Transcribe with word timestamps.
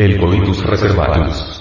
El 0.00 0.16
coitus 0.16 0.64
reservatus. 0.64 1.59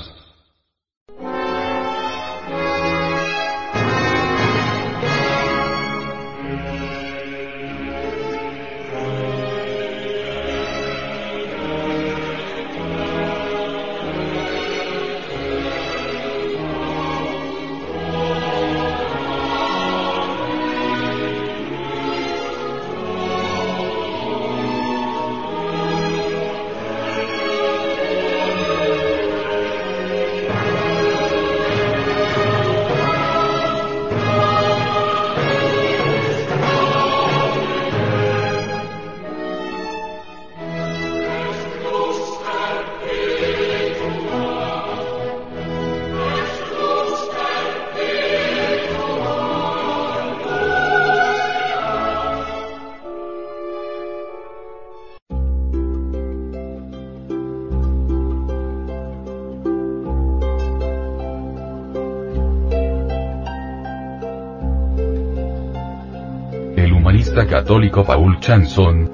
Católico 67.48 68.04
Paul 68.04 68.40
Chanson, 68.40 69.10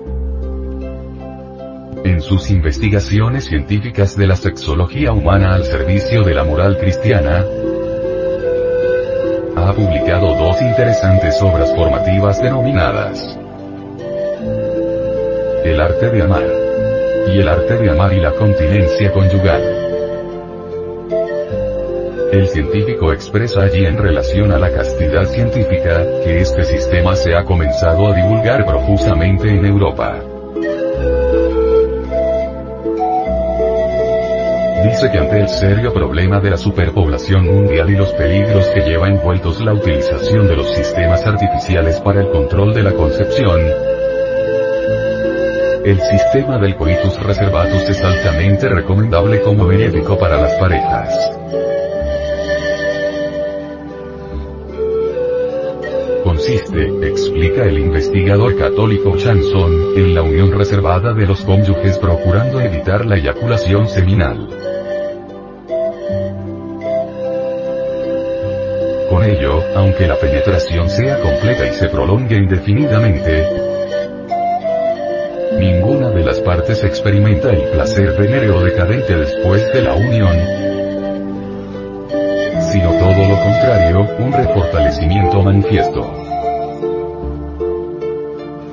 en 2.04 2.22
sus 2.22 2.50
investigaciones 2.50 3.46
científicas 3.46 4.18
de 4.18 4.28
la 4.28 4.36
sexología 4.36 5.12
humana 5.12 5.54
al 5.54 5.64
servicio 5.64 6.24
de 6.24 6.34
la 6.34 6.44
moral 6.44 6.78
cristiana, 6.78 7.46
ha 9.56 9.74
publicado 9.74 10.36
dos 10.36 10.62
interesantes 10.62 11.42
obras 11.42 11.74
formativas 11.76 12.42
denominadas 12.42 13.38
El 15.64 15.80
arte 15.80 16.10
de 16.10 16.22
amar 16.22 16.46
y 17.34 17.40
El 17.40 17.48
arte 17.48 17.78
de 17.78 17.90
amar 17.90 18.14
y 18.14 18.20
la 18.20 18.32
continencia 18.32 19.12
conyugal. 19.12 19.85
El 22.32 22.48
científico 22.48 23.14
expresa 23.14 23.62
allí 23.64 23.86
en 23.86 23.98
relación 23.98 24.52
a 24.52 24.60
la 24.60 24.72
castidad 24.72 25.26
científica, 25.26 26.04
que 26.24 26.42
este 26.42 26.64
sistema 26.64 27.16
se 27.16 27.36
ha 27.36 27.44
comenzado 27.44 28.08
a 28.08 28.16
divulgar 28.16 28.66
profusamente 28.66 29.50
en 29.50 29.66
Europa. 29.66 30.22
Dice 34.84 35.12
que 35.12 35.18
ante 35.18 35.40
el 35.40 35.50
serio 35.50 35.94
problema 35.94 36.40
de 36.40 36.52
la 36.52 36.58
superpoblación 36.58 37.46
mundial 37.46 37.90
y 37.90 37.96
los 37.96 38.12
peligros 38.14 38.68
que 38.68 38.82
lleva 38.82 39.08
envueltos 39.08 39.60
la 39.62 39.74
utilización 39.74 40.48
de 40.48 40.56
los 40.56 40.74
sistemas 40.76 41.26
artificiales 41.26 42.00
para 42.02 42.22
el 42.22 42.30
control 42.30 42.74
de 42.74 42.84
la 42.84 42.94
concepción, 42.94 43.62
el 45.86 46.02
sistema 46.02 46.58
del 46.58 46.76
coitus 46.76 47.22
reservatus 47.22 47.88
es 47.90 48.04
altamente 48.04 48.68
recomendable 48.68 49.40
como 49.42 49.68
benéfico 49.68 50.18
para 50.18 50.36
las 50.42 50.54
parejas. 50.56 51.32
Consiste, 56.46 57.08
explica 57.08 57.64
el 57.64 57.80
investigador 57.80 58.56
católico 58.56 59.18
Chanson, 59.18 59.98
en 59.98 60.14
la 60.14 60.22
unión 60.22 60.52
reservada 60.52 61.12
de 61.12 61.26
los 61.26 61.42
cónyuges 61.42 61.98
procurando 61.98 62.62
evitar 62.62 63.04
la 63.04 63.16
eyaculación 63.16 63.88
seminal. 63.88 64.48
Con 69.10 69.24
ello, 69.24 69.64
aunque 69.76 70.06
la 70.06 70.20
penetración 70.20 70.88
sea 70.88 71.20
completa 71.20 71.66
y 71.66 71.74
se 71.74 71.90
prolongue 71.90 72.36
indefinidamente, 72.36 73.48
ninguna 75.58 76.12
de 76.12 76.24
las 76.24 76.40
partes 76.42 76.84
experimenta 76.84 77.50
el 77.50 77.72
placer 77.72 78.16
venéreo 78.20 78.62
decadente 78.62 79.16
después 79.16 79.74
de 79.74 79.82
la 79.82 79.96
unión, 79.96 80.38
sino 82.72 82.92
todo 83.00 83.30
lo 83.30 83.42
contrario, 83.42 84.08
un 84.20 84.32
refortalecimiento 84.32 85.42
manifiesto. 85.42 86.35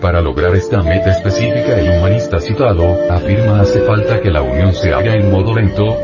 Para 0.03 0.21
lograr 0.21 0.53
esta 0.57 0.83
meta 0.83 1.13
específica 1.13 1.79
el 1.79 1.97
humanista 1.97 2.41
citado, 2.41 2.99
afirma 3.09 3.61
hace 3.61 3.83
falta 3.83 4.21
que 4.21 4.33
la 4.33 4.43
unión 4.43 4.75
se 4.75 4.93
haga 4.93 5.15
en 5.15 5.31
modo 5.31 5.55
lento, 5.55 5.97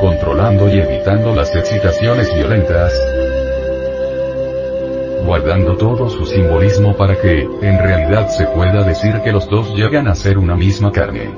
controlando 0.00 0.70
y 0.70 0.80
evitando 0.80 1.34
las 1.34 1.54
excitaciones 1.54 2.34
violentas, 2.34 2.98
guardando 5.26 5.76
todo 5.76 6.08
su 6.08 6.24
simbolismo 6.24 6.96
para 6.96 7.20
que, 7.20 7.42
en 7.42 7.78
realidad 7.78 8.26
se 8.28 8.46
pueda 8.46 8.84
decir 8.84 9.20
que 9.22 9.30
los 9.30 9.46
dos 9.50 9.74
llegan 9.74 10.08
a 10.08 10.14
ser 10.14 10.38
una 10.38 10.56
misma 10.56 10.90
carne. 10.92 11.30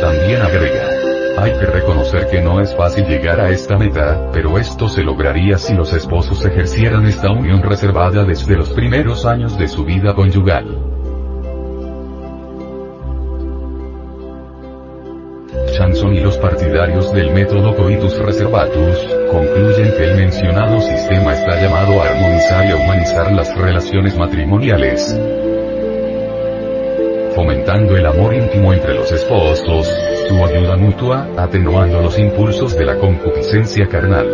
También 0.00 0.40
agrega, 0.40 0.79
hay 1.40 1.52
que 1.52 1.66
reconocer 1.66 2.28
que 2.28 2.42
no 2.42 2.60
es 2.60 2.74
fácil 2.76 3.06
llegar 3.06 3.40
a 3.40 3.50
esta 3.50 3.78
meta, 3.78 4.30
pero 4.32 4.58
esto 4.58 4.88
se 4.88 5.02
lograría 5.02 5.56
si 5.56 5.74
los 5.74 5.92
esposos 5.92 6.44
ejercieran 6.44 7.06
esta 7.06 7.30
unión 7.30 7.62
reservada 7.62 8.24
desde 8.24 8.56
los 8.56 8.70
primeros 8.70 9.24
años 9.24 9.58
de 9.58 9.66
su 9.66 9.84
vida 9.84 10.14
conyugal. 10.14 10.66
Chanson 15.72 16.14
y 16.14 16.20
los 16.20 16.36
partidarios 16.36 17.10
del 17.12 17.30
método 17.32 17.74
coitus 17.74 18.18
reservatus, 18.18 18.98
concluyen 19.30 19.92
que 19.96 20.10
el 20.10 20.16
mencionado 20.16 20.80
sistema 20.82 21.32
está 21.32 21.58
llamado 21.58 22.02
a 22.02 22.06
armonizar 22.06 22.66
y 22.66 22.72
a 22.72 22.76
humanizar 22.76 23.32
las 23.32 23.56
relaciones 23.56 24.14
matrimoniales, 24.16 25.18
fomentando 27.40 27.96
el 27.96 28.04
amor 28.04 28.34
íntimo 28.34 28.70
entre 28.74 28.92
los 28.92 29.10
esposos, 29.10 29.90
su 30.28 30.44
ayuda 30.44 30.76
mutua, 30.76 31.26
atenuando 31.38 32.02
los 32.02 32.18
impulsos 32.18 32.76
de 32.76 32.84
la 32.84 32.96
concupiscencia 32.96 33.88
carnal. 33.88 34.26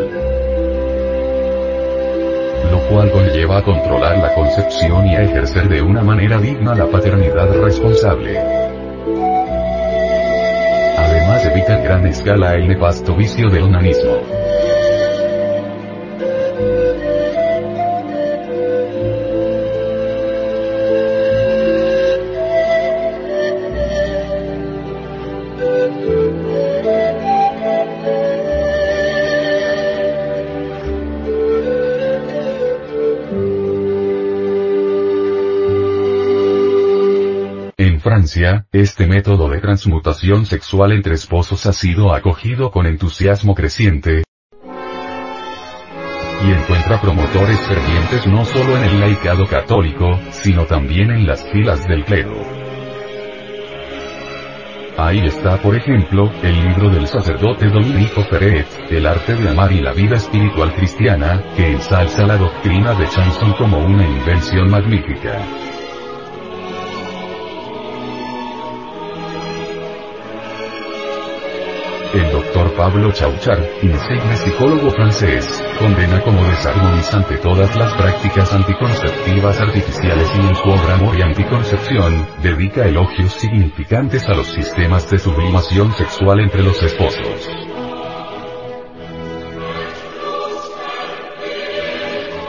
Lo 2.69 2.81
cual 2.89 3.13
conlleva 3.13 3.59
a 3.59 3.63
controlar 3.63 4.19
la 4.19 4.35
concepción 4.35 5.07
y 5.07 5.15
a 5.15 5.23
ejercer 5.23 5.69
de 5.69 5.83
una 5.83 6.03
manera 6.03 6.41
digna 6.41 6.75
la 6.75 6.87
paternidad 6.87 7.49
responsable. 7.63 8.41
Además 10.99 11.47
evita 11.47 11.79
en 11.79 11.85
gran 11.85 12.07
escala 12.09 12.57
el 12.57 12.67
nefasto 12.67 13.15
vicio 13.15 13.49
del 13.49 13.63
onanismo. 13.63 14.46
Francia, 38.17 38.67
este 38.73 39.07
método 39.07 39.51
de 39.51 39.61
transmutación 39.61 40.47
sexual 40.47 40.93
entre 40.93 41.13
esposos 41.17 41.67
ha 41.67 41.75
sido 41.75 42.15
acogido 42.15 42.71
con 42.71 42.87
entusiasmo 42.87 43.55
creciente, 43.55 44.23
y 46.43 46.51
encuentra 46.51 46.99
promotores 46.99 47.61
fervientes 47.61 48.27
no 48.27 48.47
solo 48.47 48.79
en 48.79 48.85
el 48.85 49.01
laicado 49.01 49.47
católico, 49.47 50.19
sino 50.31 50.65
también 50.65 51.11
en 51.11 51.27
las 51.27 51.45
filas 51.53 51.87
del 51.87 52.07
clero. 52.07 52.43
Ahí 54.97 55.19
está 55.27 55.61
por 55.61 55.77
ejemplo, 55.77 56.33
el 56.43 56.69
libro 56.69 56.89
del 56.89 57.07
sacerdote 57.07 57.67
Dominico 57.67 58.25
Ferret, 58.31 58.67
El 58.89 59.07
arte 59.07 59.35
de 59.35 59.51
amar 59.51 59.71
y 59.73 59.83
la 59.83 59.93
vida 59.93 60.17
espiritual 60.17 60.73
cristiana, 60.75 61.45
que 61.55 61.73
ensalza 61.73 62.27
la 62.27 62.39
doctrina 62.39 62.95
de 62.95 63.07
Chanson 63.11 63.53
como 63.59 63.77
una 63.77 64.09
invención 64.09 64.71
magnífica. 64.71 65.39
Pablo 72.77 73.11
Chauchar, 73.11 73.59
insigne 73.81 74.37
psicólogo 74.37 74.91
francés, 74.91 75.65
condena 75.79 76.21
como 76.21 76.45
desarmonizante 76.45 77.39
todas 77.39 77.75
las 77.75 77.95
prácticas 77.95 78.53
anticonceptivas 78.53 79.59
artificiales 79.59 80.29
y 80.37 80.47
en 80.47 80.55
su 80.55 80.69
obra 80.69 80.95
Amor 80.95 81.19
y 81.19 81.23
Anticoncepción, 81.23 82.27
dedica 82.43 82.87
elogios 82.87 83.33
significantes 83.33 84.29
a 84.29 84.35
los 84.35 84.49
sistemas 84.49 85.11
de 85.11 85.19
sublimación 85.19 85.93
sexual 85.95 86.41
entre 86.41 86.63
los 86.63 86.83
esposos. 86.83 87.66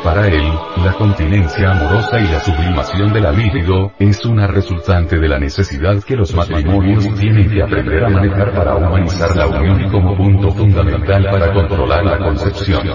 Para 0.08 0.26
él, 0.30 0.54
la 0.86 0.94
continencia 0.94 1.70
amorosa 1.70 2.18
y 2.18 2.28
la 2.30 2.40
sublimación 2.40 3.12
de 3.12 3.20
la 3.20 3.34
libido, 3.34 3.92
es 4.00 4.24
una 4.24 4.48
resultante 4.48 5.20
de 5.20 5.28
la 5.28 5.38
necesidad 5.38 6.02
que 6.02 6.16
los 6.16 6.34
matrimonios 6.34 7.14
tienen 7.20 7.50
que 7.50 7.62
aprender 7.62 8.06
a 8.06 8.10
manejar 8.10 8.54
para 8.54 8.78
humanizar 8.78 9.36
la 9.36 9.48
unión 9.48 9.92
como 9.92 10.16
punto 10.16 10.52
fundamental 10.52 11.28
para 11.30 11.52
controlar 11.52 12.06
la 12.06 12.20
concepción. 12.20 12.88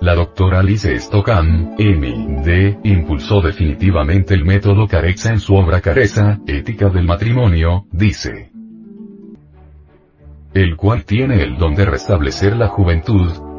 La 0.00 0.14
doctora 0.14 0.60
Alice 0.60 1.00
Stockham, 1.00 1.74
M.D., 1.76 2.78
impulsó 2.84 3.40
definitivamente 3.40 4.34
el 4.34 4.44
método 4.44 4.86
Careza 4.86 5.30
en 5.30 5.40
su 5.40 5.56
obra 5.56 5.80
Careza, 5.80 6.38
Ética 6.46 6.90
del 6.90 7.06
Matrimonio, 7.06 7.86
dice. 7.90 8.52
El 10.54 10.76
cual 10.76 11.04
tiene 11.04 11.42
el 11.42 11.56
don 11.56 11.74
de 11.74 11.86
restablecer 11.86 12.54
la 12.56 12.68
juventud, 12.68 13.51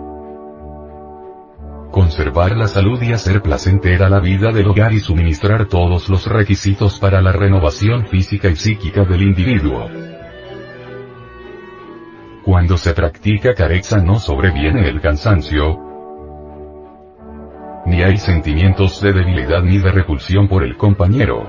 conservar 1.94 2.58
la 2.58 2.68
salud 2.68 3.00
y 3.04 3.14
hacer 3.14 3.44
placentera 3.44 4.10
la 4.10 4.20
vida 4.20 4.52
del 4.52 4.68
hogar 4.68 4.94
y 4.94 5.00
suministrar 5.00 5.68
todos 5.68 6.10
los 6.10 6.26
requisitos 6.26 6.98
para 6.98 7.22
la 7.22 7.32
renovación 7.32 8.08
física 8.08 8.50
y 8.50 8.56
psíquica 8.56 9.06
del 9.06 9.22
individuo. 9.22 9.88
Cuando 12.44 12.78
se 12.78 12.96
practica 12.96 13.54
careza 13.54 14.00
no 14.00 14.18
sobreviene 14.18 14.90
el 14.90 15.02
cansancio, 15.02 15.78
ni 17.86 18.02
hay 18.02 18.18
sentimientos 18.18 19.00
de 19.00 19.14
debilidad 19.14 19.62
ni 19.62 19.78
de 19.78 19.92
repulsión 19.92 20.48
por 20.48 20.64
el 20.64 20.76
compañero. 20.76 21.48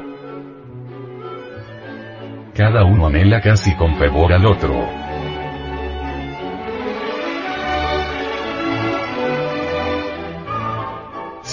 Cada 2.55 2.85
uno 2.85 3.07
anhela 3.07 3.41
casi 3.41 3.75
con 3.77 3.97
fervor 3.97 4.35
al 4.35 4.45
otro. 4.45 5.04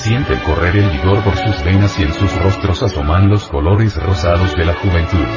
Siente 0.02 0.36
correr 0.40 0.76
el 0.78 0.90
vigor 0.90 1.24
por 1.24 1.38
sus 1.38 1.64
venas 1.64 2.00
y 2.00 2.02
en 2.02 2.12
sus 2.12 2.36
rostros 2.42 2.82
asoman 2.82 3.30
los 3.30 3.48
colores 3.48 3.96
rosados 3.98 4.56
de 4.56 4.66
la 4.66 4.74
juventud. 4.74 5.28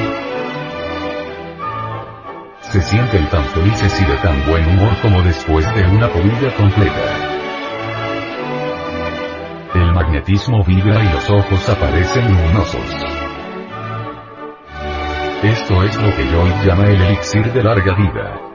Se 2.61 2.81
sienten 2.81 3.29
tan 3.29 3.43
felices 3.43 4.01
y 4.01 4.05
de 4.05 4.17
tan 4.17 4.43
buen 4.47 4.67
humor 4.67 4.93
como 5.03 5.21
después 5.21 5.71
de 5.75 5.83
una 5.83 6.09
comida 6.09 6.51
completa. 6.57 7.05
El 9.75 9.93
magnetismo 9.93 10.63
vibra 10.63 11.03
y 11.03 11.13
los 11.13 11.29
ojos 11.29 11.69
aparecen 11.69 12.27
luminosos. 12.27 12.95
Esto 15.43 15.83
es 15.83 15.95
lo 16.01 16.15
que 16.15 16.25
Joy 16.25 16.65
llama 16.65 16.87
el 16.87 17.01
elixir 17.03 17.53
de 17.53 17.63
larga 17.63 17.93
vida. 17.93 18.54